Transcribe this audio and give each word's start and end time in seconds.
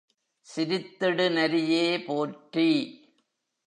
சிரித்திடு 0.47 1.27
நரியே 1.29 1.85
போற்றி! 2.05 2.69